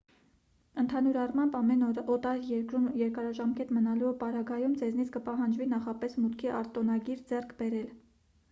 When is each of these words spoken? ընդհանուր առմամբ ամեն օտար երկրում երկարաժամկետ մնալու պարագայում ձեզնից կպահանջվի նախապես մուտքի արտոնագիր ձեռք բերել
ընդհանուր 0.83 1.17
առմամբ 1.23 1.57
ամեն 1.59 1.83
օտար 2.13 2.39
երկրում 2.53 2.87
երկարաժամկետ 3.01 3.73
մնալու 3.79 4.15
պարագայում 4.23 4.73
ձեզնից 4.81 5.13
կպահանջվի 5.19 5.69
նախապես 5.75 6.19
մուտքի 6.25 6.53
արտոնագիր 6.63 7.23
ձեռք 7.33 7.55
բերել 7.61 7.95